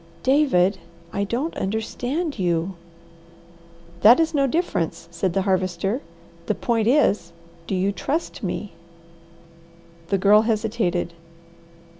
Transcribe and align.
"David, 0.23 0.79
I 1.13 1.23
don 1.25 1.51
t 1.51 1.59
understand 1.59 2.39
you!" 2.39 2.73
"That 4.01 4.19
is 4.19 4.33
no 4.33 4.47
difference," 4.47 5.07
said 5.11 5.33
the 5.33 5.43
Harvester. 5.43 6.01
"The 6.47 6.55
point 6.55 6.87
is, 6.87 7.33
do 7.67 7.75
you 7.75 7.91
TRUST 7.91 8.41
me?" 8.41 8.73
The 10.07 10.17
Girl 10.17 10.41
hesitated. 10.41 11.13